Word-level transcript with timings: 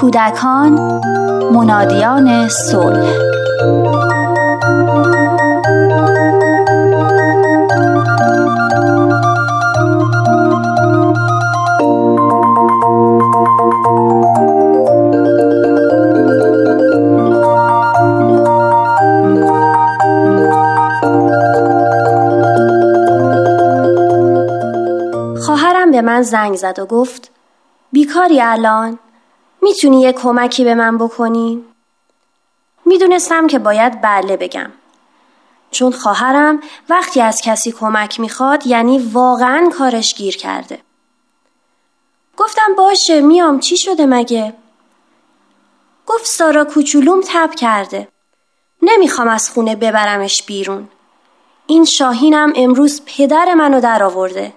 کودکان 0.00 0.72
منادیان 1.52 2.48
صلح. 2.48 3.12
خواهرم 25.40 25.90
به 25.90 26.02
من 26.02 26.22
زنگ 26.22 26.56
زد 26.56 26.78
و 26.78 26.86
گفت 26.86 27.30
بیکاری 27.92 28.40
الان؟ 28.40 28.98
می‌تونی 29.66 30.00
یه 30.00 30.12
کمکی 30.12 30.64
به 30.64 30.74
من 30.74 30.98
بکنی؟ 30.98 31.64
می‌دونستم 32.84 33.46
که 33.46 33.58
باید 33.58 34.00
بله 34.00 34.36
بگم. 34.36 34.72
چون 35.70 35.92
خواهرم 35.92 36.60
وقتی 36.88 37.20
از 37.20 37.40
کسی 37.40 37.72
کمک 37.72 38.20
می‌خواد 38.20 38.66
یعنی 38.66 38.98
واقعا 38.98 39.70
کارش 39.78 40.14
گیر 40.14 40.36
کرده. 40.36 40.80
گفتم 42.36 42.74
باشه 42.76 43.20
میام. 43.20 43.60
چی 43.60 43.76
شده 43.76 44.06
مگه؟ 44.06 44.54
گفت 46.06 46.26
سارا 46.26 46.64
کوچولوم 46.64 47.20
تب 47.28 47.54
کرده. 47.54 48.08
نمی‌خوام 48.82 49.28
از 49.28 49.50
خونه 49.50 49.76
ببرمش 49.76 50.42
بیرون. 50.42 50.88
این 51.66 51.84
شاهینم 51.84 52.52
امروز 52.56 53.02
پدر 53.06 53.54
منو 53.54 53.80
در 53.80 54.02
آورده 54.02 54.52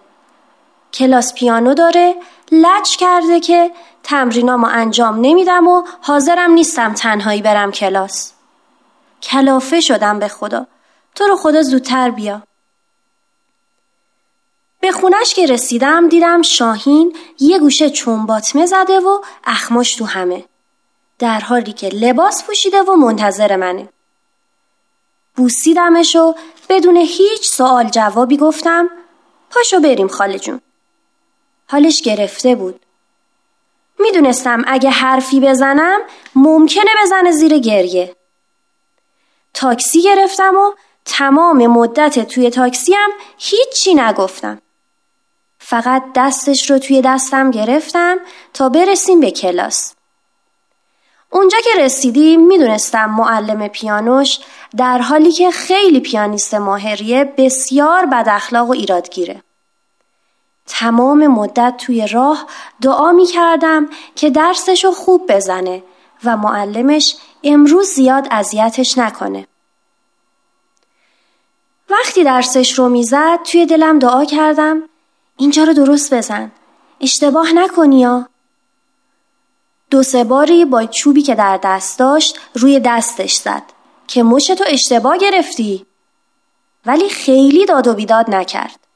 کلاس 0.94 1.34
پیانو 1.34 1.74
داره 1.74 2.16
لج 2.52 2.98
کرده 2.98 3.40
که 3.40 3.72
تمرینامو 4.04 4.68
انجام 4.72 5.16
نمیدم 5.22 5.68
و 5.68 5.84
حاضرم 6.02 6.52
نیستم 6.52 6.94
تنهایی 6.94 7.42
برم 7.42 7.72
کلاس. 7.72 8.32
کلافه 9.22 9.82
شدم 9.82 10.20
به 10.20 10.28
خدا. 10.28 10.68
تو 11.16 11.28
رو 11.28 11.36
خدا 11.36 11.62
زودتر 11.62 12.10
بیا. 12.10 12.42
به 14.82 14.92
خونش 14.92 15.34
که 15.34 15.46
رسیدم 15.46 16.10
دیدم 16.10 16.42
شاهین 16.42 17.16
یه 17.40 17.60
گوشه 17.60 17.90
چنباتمه 17.90 18.66
زده 18.66 19.00
و 19.00 19.22
اخماش 19.44 19.96
تو 19.96 20.06
همه. 20.06 20.46
در 21.20 21.40
حالی 21.40 21.74
که 21.74 21.90
لباس 21.90 22.44
پوشیده 22.44 22.82
و 22.82 22.96
منتظر 22.96 23.56
منه. 23.56 23.90
بوسیدمش 25.36 26.16
و 26.16 26.36
بدون 26.70 26.98
هیچ 26.98 27.50
سوال 27.50 27.90
جوابی 27.90 28.38
گفتم 28.38 28.90
پاشو 29.50 29.80
بریم 29.80 30.08
خاله 30.08 30.40
جون. 30.40 30.62
حالش 31.72 32.02
گرفته 32.02 32.56
بود. 32.56 32.86
می‌دونستم 34.00 34.64
اگه 34.68 34.90
حرفی 34.90 35.40
بزنم 35.40 36.00
ممکنه 36.36 36.92
بزنه 37.04 37.32
زیر 37.32 37.58
گریه. 37.58 38.16
تاکسی 39.54 40.02
گرفتم 40.02 40.56
و 40.56 40.72
تمام 41.06 41.68
مدت 41.68 42.28
توی 42.28 42.50
تاکسی 42.50 42.94
هم 42.94 43.10
هیچی 43.38 43.94
نگفتم. 43.96 44.62
فقط 45.60 46.04
دستش 46.16 46.70
رو 46.70 46.80
توی 46.80 47.02
دستم 47.02 47.52
گرفتم 47.52 48.18
تا 48.54 48.70
برسیم 48.70 49.20
به 49.20 49.32
کلاس. 49.32 49.94
اونجا 51.30 51.58
که 51.64 51.84
رسیدیم 51.84 52.48
می‌دونستم 52.48 53.06
معلم 53.06 53.68
پیانوش 53.68 54.40
در 54.78 54.98
حالی 54.98 55.32
که 55.32 55.52
خیلی 55.52 56.00
پیانیست 56.00 56.54
ماهریه 56.54 57.34
بسیار 57.38 58.06
بد 58.06 58.26
اخلاق 58.30 58.70
و 58.70 58.72
ایرادگیره. 58.72 59.44
تمام 60.70 61.28
مدت 61.28 61.74
توی 61.78 62.08
راه 62.08 62.46
دعا 62.82 63.12
می 63.12 63.26
کردم 63.26 63.90
که 64.16 64.30
درسشو 64.30 64.92
خوب 64.92 65.32
بزنه 65.34 65.84
و 66.24 66.38
معلمش 66.38 67.16
امروز 67.44 67.88
زیاد 67.88 68.28
اذیتش 68.32 68.98
نکنه. 68.98 69.48
وقتی 71.90 72.24
درسش 72.24 72.80
رو 72.80 72.90
می‌زد 72.90 73.40
توی 73.44 73.66
دلم 73.66 74.00
دعا 74.00 74.26
کردم 74.26 74.84
اینجا 75.38 75.64
رو 75.64 75.74
درست 75.74 76.14
بزن. 76.14 76.52
اشتباه 77.02 77.54
نکنی 77.54 78.00
یا. 78.00 78.30
دو 79.90 80.04
سه 80.04 80.24
باری 80.24 80.66
با 80.66 80.86
چوبی 80.86 81.22
که 81.22 81.36
در 81.36 81.60
دست 81.64 82.00
داشت 82.00 82.40
روی 82.54 82.80
دستش 82.80 83.34
زد 83.34 83.64
که 84.08 84.24
مشتو 84.24 84.64
اشتباه 84.68 85.18
گرفتی. 85.18 85.86
ولی 86.86 87.10
خیلی 87.10 87.66
داد 87.66 87.88
و 87.88 87.94
بیداد 87.94 88.30
نکرد. 88.30 88.89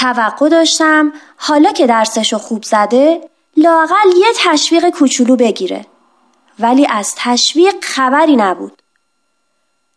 توقع 0.00 0.48
داشتم 0.48 1.12
حالا 1.36 1.72
که 1.72 1.86
درسشو 1.86 2.38
خوب 2.38 2.62
زده 2.62 3.30
لاقل 3.56 4.16
یه 4.16 4.28
تشویق 4.36 4.90
کوچولو 4.90 5.36
بگیره. 5.36 5.86
ولی 6.58 6.86
از 6.86 7.14
تشویق 7.16 7.74
خبری 7.82 8.36
نبود. 8.36 8.82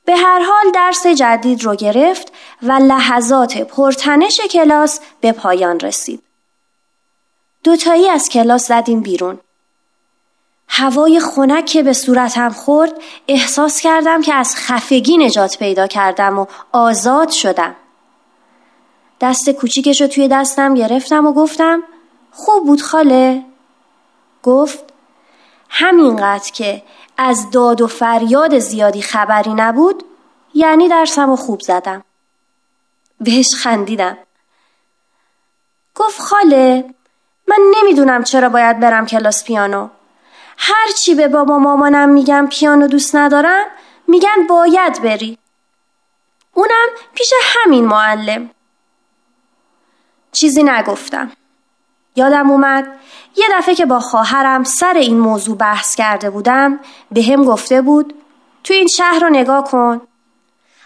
به 0.06 0.16
هر 0.16 0.44
حال 0.44 0.72
درس 0.74 1.08
جدید 1.08 1.64
رو 1.64 1.76
گرفت 1.76 2.34
و 2.64 2.72
لحظات 2.72 3.58
پرتنش 3.58 4.42
کلاس 4.42 5.00
به 5.22 5.32
پایان 5.32 5.80
رسید. 5.80 6.24
دوتایی 7.64 8.10
از 8.10 8.30
کلاس 8.30 8.68
زدیم 8.68 9.02
بیرون. 9.02 9.40
هوای 10.68 11.20
خنک 11.20 11.66
که 11.66 11.84
به 11.84 11.94
صورتم 11.94 12.50
خورد 12.50 12.94
احساس 13.28 13.82
کردم 13.82 14.22
که 14.22 14.34
از 14.34 14.56
خفگی 14.56 15.18
نجات 15.18 15.58
پیدا 15.58 15.88
کردم 15.88 16.40
و 16.40 16.46
آزاد 16.72 17.30
شدم. 17.30 17.76
دست 19.24 19.50
کوچیکش 19.50 20.02
رو 20.02 20.08
توی 20.08 20.28
دستم 20.28 20.74
گرفتم 20.74 21.26
و 21.26 21.34
گفتم 21.34 21.84
خوب 22.32 22.66
بود 22.66 22.82
خاله. 22.82 23.44
گفت 24.44 24.84
همینقدر 25.70 26.52
که 26.52 26.84
از 27.18 27.52
داد 27.52 27.82
و 27.82 27.88
فریاد 27.88 28.60
زیادی 28.60 29.02
خبری 29.02 29.54
نبود 29.54 30.04
یعنی 30.54 30.88
درسم 30.88 31.30
و 31.30 31.36
خوب 31.36 31.62
زدم. 31.62 32.04
بهش 33.22 33.48
خندیدم. 33.56 34.18
گفت 35.96 36.20
خاله 36.20 36.86
من 37.48 37.60
نمی‌دونم 37.76 38.24
چرا 38.24 38.50
باید 38.50 38.80
برم 38.80 39.06
کلاس 39.06 39.44
پیانو. 39.44 39.90
هرچی 40.58 41.16
به 41.16 41.28
بابا 41.28 41.58
مامانم 41.58 42.10
میگم 42.10 42.48
پیانو 42.52 42.88
دوست 42.88 43.16
ندارم 43.16 43.66
میگن 44.08 44.48
باید 44.50 45.02
بری. 45.02 45.38
اونم 46.54 46.88
پیش 47.14 47.34
همین 47.44 47.86
معلم. 47.86 48.50
چیزی 50.34 50.64
نگفتم. 50.64 51.32
یادم 52.16 52.52
اومد 52.52 52.88
یه 53.36 53.46
دفعه 53.54 53.76
که 53.76 53.86
با 53.86 54.00
خواهرم 54.00 54.64
سر 54.64 54.94
این 54.94 55.20
موضوع 55.20 55.58
بحث 55.58 55.96
کرده 55.96 56.30
بودم 56.30 56.80
به 57.12 57.24
هم 57.24 57.44
گفته 57.44 57.82
بود 57.82 58.14
تو 58.64 58.74
این 58.74 58.88
شهر 58.88 59.20
رو 59.20 59.30
نگاه 59.30 59.64
کن. 59.64 60.02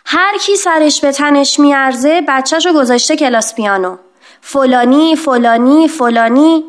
هر 0.06 0.38
کی 0.38 0.56
سرش 0.56 1.02
به 1.02 1.12
تنش 1.12 1.60
میارزه 1.60 2.22
بچهش 2.28 2.66
رو 2.66 2.74
گذاشته 2.74 3.16
کلاس 3.16 3.56
پیانو. 3.56 3.98
فلانی 4.42 5.16
فلانی 5.16 5.88
فلانی 5.88 6.64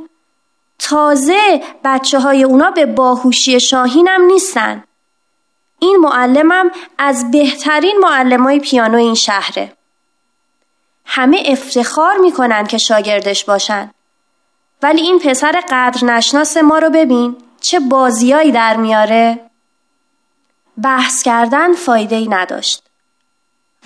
تازه 0.78 1.62
بچه 1.84 2.18
های 2.18 2.42
اونا 2.42 2.70
به 2.70 2.86
باهوشی 2.86 3.60
شاهینم 3.60 4.22
نیستن. 4.22 4.84
این 5.78 5.96
معلمم 5.96 6.70
از 6.98 7.30
بهترین 7.30 7.98
معلمای 7.98 8.60
پیانو 8.60 8.98
این 8.98 9.14
شهره. 9.14 9.77
همه 11.10 11.42
افتخار 11.46 12.16
می‌کنن 12.16 12.66
که 12.66 12.78
شاگردش 12.78 13.44
باشن. 13.44 13.90
ولی 14.82 15.00
این 15.00 15.18
پسر 15.18 15.62
قدر 15.70 16.04
نشناس 16.04 16.56
ما 16.56 16.78
رو 16.78 16.90
ببین 16.90 17.36
چه 17.60 17.80
بازیایی 17.80 18.52
در 18.52 18.76
میاره. 18.76 19.40
بحث 20.82 21.22
کردن 21.22 21.74
فایده 21.74 22.16
ای 22.16 22.28
نداشت. 22.28 22.82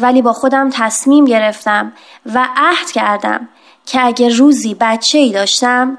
ولی 0.00 0.22
با 0.22 0.32
خودم 0.32 0.70
تصمیم 0.72 1.24
گرفتم 1.24 1.92
و 2.26 2.48
عهد 2.56 2.90
کردم 2.90 3.48
که 3.86 4.06
اگر 4.06 4.28
روزی 4.28 4.76
بچه 4.80 5.18
ای 5.18 5.32
داشتم 5.32 5.98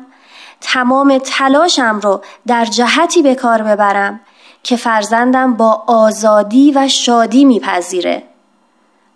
تمام 0.62 1.18
تلاشم 1.18 2.00
رو 2.04 2.22
در 2.48 2.66
جهتی 2.66 3.22
به 3.22 3.36
کار 3.36 3.62
ببرم 3.64 4.20
که 4.64 4.76
فرزندم 4.76 5.54
با 5.54 5.84
آزادی 5.88 6.72
و 6.72 6.88
شادی 6.88 7.46
میپذیره. 7.46 8.24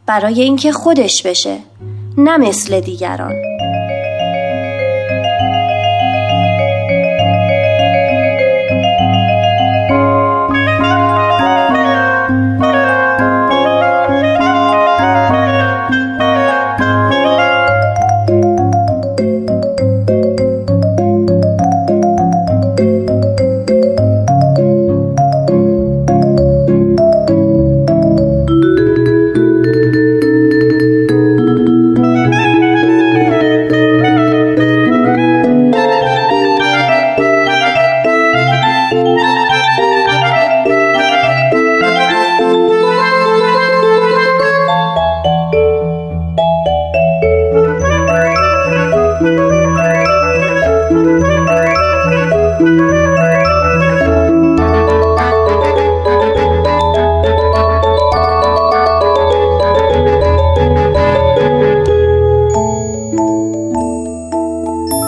برای 0.05 0.41
اینکه 0.41 0.71
خودش 0.71 1.23
بشه. 1.23 1.59
نه 2.19 2.37
مثل 2.37 2.79
دیگران. 2.79 3.56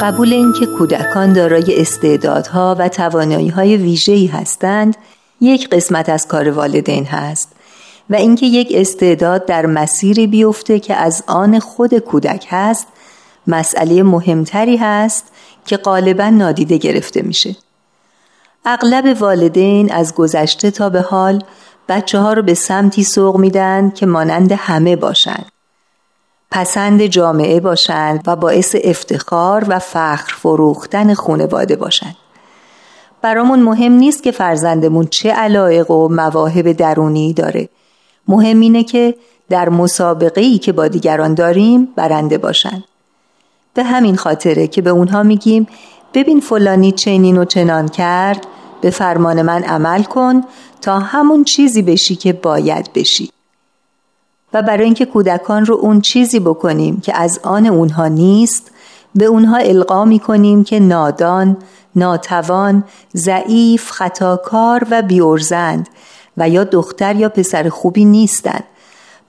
قبول 0.02 0.34
اینکه 0.34 0.66
کودکان 0.66 1.34
دارای 1.34 1.82
استعدادها 1.82 2.76
و 2.80 2.90
توانایی 2.90 3.78
ویژه‌ای 3.78 4.26
هستند 4.26 4.98
یک 5.42 5.70
قسمت 5.70 6.10
از 6.10 6.28
کار 6.28 6.50
والدین 6.50 7.06
هست 7.06 7.52
و 8.10 8.16
اینکه 8.16 8.46
یک 8.46 8.72
استعداد 8.76 9.46
در 9.46 9.66
مسیری 9.66 10.28
بیفته 10.28 10.80
که 10.80 10.96
از 10.96 11.24
آن 11.28 11.60
خود 11.60 11.98
کودک 11.98 12.48
هست 12.50 12.88
مسئله 13.48 14.04
مهمتری 14.04 14.78
هست 14.78 15.26
که 15.66 15.78
غالبا 15.78 16.30
نادیده 16.30 16.78
گرفته 16.78 17.22
میشه. 17.22 17.56
اغلب 18.66 19.22
والدین 19.22 19.92
از 19.92 20.16
گذشته 20.16 20.72
تا 20.72 20.90
به 20.90 21.02
حال 21.02 21.44
بچه 21.90 22.20
ها 22.20 22.34
رو 22.34 22.42
به 22.42 22.54
سمتی 22.54 23.04
سوق 23.04 23.38
میدن 23.38 23.90
که 23.90 24.06
مانند 24.06 24.52
همه 24.52 24.96
باشند 24.96 25.52
پسند 26.52 27.06
جامعه 27.06 27.60
باشند 27.60 28.24
و 28.28 28.36
باعث 28.36 28.76
افتخار 28.84 29.66
و 29.68 29.80
فخر 29.80 30.36
فروختن 30.36 31.14
خانواده 31.14 31.76
باشند. 31.76 32.16
برامون 33.22 33.60
مهم 33.60 33.92
نیست 33.92 34.24
که 34.24 34.32
فرزندمون 34.32 35.08
چه 35.08 35.32
علایق 35.32 35.92
و 35.92 36.08
مواهب 36.08 36.72
درونی 36.72 37.34
داره. 37.34 37.70
مهم 38.28 38.60
اینه 38.60 38.84
که 38.84 39.16
در 39.50 39.70
مسابقه 39.70 40.42
ای 40.42 40.58
که 40.58 40.72
با 40.72 40.88
دیگران 40.88 41.34
داریم 41.34 41.88
برنده 41.96 42.38
باشند 42.38 42.84
به 43.74 43.84
همین 43.84 44.16
خاطره 44.16 44.68
که 44.68 44.82
به 44.82 44.90
اونها 44.90 45.24
میگیم 45.24 45.68
ببین 46.14 46.40
فلانی 46.40 46.92
چنین 46.92 47.38
و 47.38 47.46
چنان 47.46 47.88
کرد 47.88 48.48
به 48.82 48.90
فرمان 48.90 49.42
من 49.42 49.64
عمل 49.64 50.04
کن 50.04 50.44
تا 50.82 51.00
همون 51.00 51.44
چیزی 51.44 51.82
بشی 51.82 52.16
که 52.16 52.34
باید 52.34 52.94
بشی. 52.94 53.32
و 54.54 54.62
برای 54.62 54.86
اینکه 54.86 55.06
کودکان 55.06 55.66
رو 55.66 55.76
اون 55.76 56.02
چیزی 56.02 56.40
بکنیم 56.40 57.02
که 57.02 57.18
از 57.18 57.40
آن 57.44 57.66
اونها 57.66 58.08
نیست 58.08 58.72
به 59.16 59.26
اونها 59.26 59.58
القا 59.58 60.06
می 60.06 60.20
کنیم 60.20 60.64
که 60.64 60.80
نادان، 60.80 61.58
ناتوان، 61.96 62.84
ضعیف، 63.16 63.92
خطاکار 63.92 64.88
و 64.92 65.02
بیورزند 65.02 65.90
و 66.38 66.50
یا 66.50 66.64
دختر 66.64 67.16
یا 67.16 67.30
پسر 67.30 67.70
خوبی 67.70 68.06
نیستند 68.06 68.64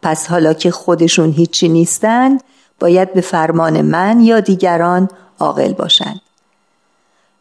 پس 0.02 0.26
حالا 0.26 0.52
که 0.52 0.70
خودشون 0.70 1.30
هیچی 1.30 1.68
نیستند 1.68 2.42
باید 2.80 3.14
به 3.14 3.20
فرمان 3.20 3.82
من 3.82 4.20
یا 4.20 4.40
دیگران 4.40 5.08
عاقل 5.38 5.72
باشند 5.72 6.20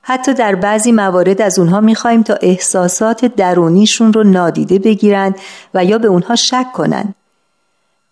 حتی 0.01 0.33
در 0.33 0.55
بعضی 0.55 0.91
موارد 0.91 1.41
از 1.41 1.59
اونها 1.59 1.81
می‌خوایم 1.81 2.23
تا 2.23 2.33
احساسات 2.41 3.25
درونیشون 3.25 4.13
رو 4.13 4.23
نادیده 4.23 4.79
بگیرند 4.79 5.35
و 5.73 5.85
یا 5.85 5.97
به 5.97 6.07
اونها 6.07 6.35
شک 6.35 6.71
کنند 6.73 7.15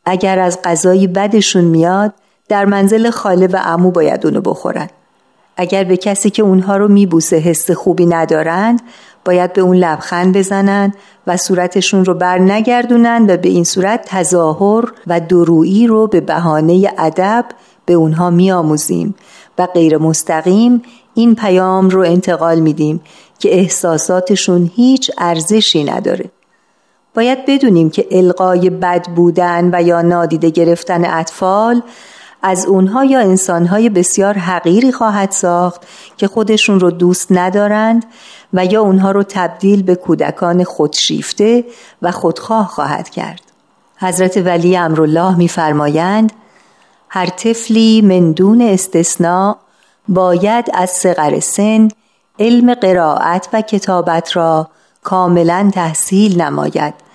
اگر 0.09 0.39
از 0.39 0.59
غذایی 0.63 1.07
بدشون 1.07 1.63
میاد 1.63 2.13
در 2.49 2.65
منزل 2.65 3.09
خاله 3.09 3.47
و 3.47 3.61
امو 3.63 3.91
باید 3.91 4.25
اونو 4.25 4.41
بخورن. 4.41 4.89
اگر 5.57 5.83
به 5.83 5.97
کسی 5.97 6.29
که 6.29 6.43
اونها 6.43 6.77
رو 6.77 6.87
میبوسه 6.87 7.37
حس 7.37 7.71
خوبی 7.71 8.05
ندارند 8.05 8.81
باید 9.25 9.53
به 9.53 9.61
اون 9.61 9.77
لبخند 9.77 10.37
بزنن 10.37 10.93
و 11.27 11.37
صورتشون 11.37 12.05
رو 12.05 12.13
بر 12.13 12.39
نگردونن 12.39 13.25
و 13.29 13.37
به 13.37 13.49
این 13.49 13.63
صورت 13.63 14.05
تظاهر 14.05 14.91
و 15.07 15.19
درویی 15.19 15.87
رو 15.87 16.07
به 16.07 16.21
بهانه 16.21 16.93
ادب 16.97 17.45
به 17.85 17.93
اونها 17.93 18.29
میآموزیم 18.29 19.15
و 19.57 19.65
غیر 19.65 19.97
مستقیم 19.97 20.81
این 21.13 21.35
پیام 21.35 21.89
رو 21.89 22.01
انتقال 22.01 22.59
میدیم 22.59 23.01
که 23.39 23.59
احساساتشون 23.59 24.71
هیچ 24.75 25.11
ارزشی 25.17 25.83
نداره. 25.83 26.25
باید 27.17 27.45
بدونیم 27.45 27.89
که 27.89 28.07
القای 28.11 28.69
بد 28.69 29.07
بودن 29.07 29.69
و 29.73 29.81
یا 29.83 30.01
نادیده 30.01 30.49
گرفتن 30.49 31.05
اطفال 31.05 31.81
از 32.41 32.65
اونها 32.65 33.05
یا 33.05 33.19
انسانهای 33.19 33.89
بسیار 33.89 34.37
حقیری 34.37 34.91
خواهد 34.91 35.31
ساخت 35.31 35.81
که 36.17 36.27
خودشون 36.27 36.79
رو 36.79 36.91
دوست 36.91 37.27
ندارند 37.31 38.05
و 38.53 38.65
یا 38.65 38.81
اونها 38.81 39.11
رو 39.11 39.23
تبدیل 39.23 39.83
به 39.83 39.95
کودکان 39.95 40.63
خودشیفته 40.63 41.65
و 42.01 42.11
خودخواه 42.11 42.67
خواهد 42.67 43.09
کرد. 43.09 43.41
حضرت 43.97 44.37
ولی 44.37 44.77
امرالله 44.77 45.37
میفرمایند 45.37 46.33
هر 47.09 47.25
طفلی 47.25 48.01
من 48.01 48.31
دون 48.31 48.61
استثناء 48.61 49.55
باید 50.07 50.65
از 50.73 50.89
صغر 50.89 51.39
سن 51.39 51.87
علم 52.39 52.73
قرائت 52.73 53.49
و 53.53 53.61
کتابت 53.61 54.35
را 54.35 54.69
کاملا 55.03 55.71
تحصیل 55.73 56.41
نماید. 56.41 57.06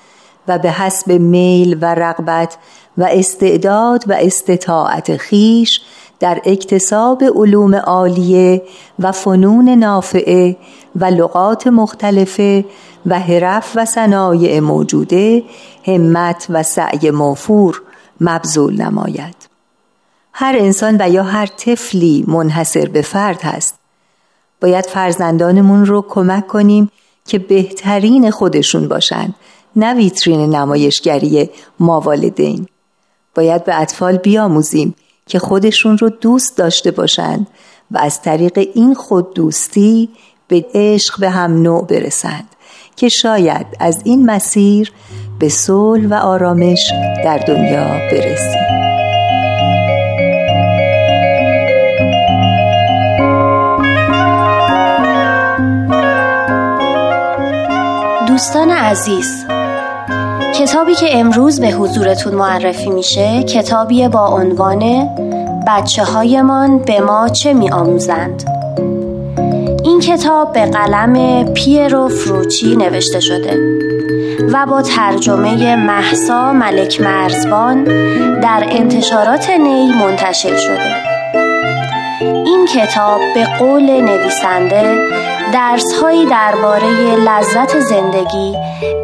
و 0.48 0.58
به 0.58 0.70
حسب 0.70 1.12
میل 1.12 1.78
و 1.80 1.94
رغبت 1.94 2.56
و 2.98 3.04
استعداد 3.04 4.04
و 4.06 4.12
استطاعت 4.12 5.16
خیش 5.16 5.80
در 6.20 6.40
اکتساب 6.44 7.24
علوم 7.24 7.74
عالیه 7.74 8.62
و 8.98 9.12
فنون 9.12 9.68
نافعه 9.68 10.56
و 10.96 11.04
لغات 11.04 11.66
مختلفه 11.66 12.64
و 13.06 13.18
حرف 13.18 13.72
و 13.74 13.84
صنایع 13.84 14.60
موجوده 14.60 15.42
همت 15.86 16.46
و 16.50 16.62
سعی 16.62 17.10
موفور 17.10 17.82
مبذول 18.20 18.82
نماید. 18.82 19.36
هر 20.32 20.56
انسان 20.58 20.96
و 21.00 21.10
یا 21.10 21.22
هر 21.22 21.46
طفلی 21.46 22.24
منحصر 22.28 22.88
به 22.88 23.02
فرد 23.02 23.42
هست. 23.42 23.78
باید 24.60 24.86
فرزندانمون 24.86 25.86
رو 25.86 26.04
کمک 26.08 26.46
کنیم 26.46 26.90
که 27.26 27.38
بهترین 27.38 28.30
خودشون 28.30 28.88
باشند 28.88 29.34
نه 29.76 29.94
ویترین 29.94 30.54
نمایشگری 30.54 31.50
ما 31.80 32.00
والدین. 32.00 32.66
باید 33.34 33.64
به 33.64 33.80
اطفال 33.80 34.16
بیاموزیم 34.16 34.94
که 35.26 35.38
خودشون 35.38 35.98
رو 35.98 36.08
دوست 36.08 36.56
داشته 36.56 36.90
باشند 36.90 37.46
و 37.90 37.98
از 37.98 38.22
طریق 38.22 38.68
این 38.74 38.94
خود 38.94 39.34
دوستی 39.34 40.08
به 40.48 40.66
عشق 40.74 41.20
به 41.20 41.30
هم 41.30 41.62
نوع 41.62 41.86
برسند 41.86 42.48
که 42.96 43.08
شاید 43.08 43.66
از 43.80 44.00
این 44.04 44.26
مسیر 44.26 44.92
به 45.38 45.48
صلح 45.48 46.06
و 46.06 46.14
آرامش 46.14 46.92
در 47.24 47.38
دنیا 47.38 47.84
برسیم. 48.12 48.82
دوستان 58.26 58.70
عزیز 58.70 59.44
کتابی 60.52 60.94
که 60.94 61.18
امروز 61.18 61.60
به 61.60 61.68
حضورتون 61.68 62.34
معرفی 62.34 62.90
میشه 62.90 63.42
کتابی 63.42 64.08
با 64.08 64.26
عنوان 64.26 65.08
بچه 65.66 66.04
هایمان 66.04 66.78
به 66.78 67.00
ما 67.00 67.28
چه 67.28 67.52
می 67.52 67.70
آموزند 67.70 68.44
این 69.84 70.00
کتاب 70.00 70.52
به 70.52 70.66
قلم 70.66 71.44
پیرو 71.44 72.08
فروچی 72.08 72.76
نوشته 72.76 73.20
شده 73.20 73.58
و 74.52 74.66
با 74.66 74.82
ترجمه 74.82 75.76
محسا 75.76 76.52
ملک 76.52 77.00
مرزبان 77.00 77.84
در 78.40 78.66
انتشارات 78.70 79.50
نی 79.50 79.92
منتشر 79.92 80.56
شده. 80.56 81.11
این 82.20 82.66
کتاب 82.66 83.20
به 83.34 83.44
قول 83.58 84.00
نویسنده 84.00 84.96
درسهایی 85.52 86.26
درباره 86.26 87.16
لذت 87.16 87.80
زندگی 87.80 88.56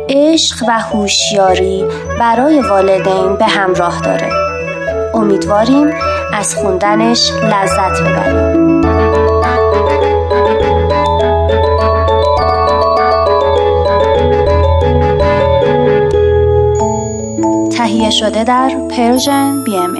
عشق 0.08 0.64
و 0.68 0.78
هوشیاری 0.78 1.84
برای 2.20 2.60
والدین 2.60 3.36
به 3.36 3.46
همراه 3.46 4.00
داره. 4.00 4.30
امیدواریم 5.14 5.90
از 6.34 6.54
خوندنش 6.54 7.32
لذت 7.32 8.00
ببریم 8.00 8.80
تهیه 17.68 18.10
شده 18.10 18.44
در 18.44 18.70
پرژن 18.90 19.64
بی 19.64 19.76
ام 19.76 19.94